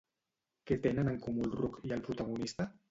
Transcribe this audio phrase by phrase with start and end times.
[0.71, 2.73] Què tenen en comú el ruc i el protagonista?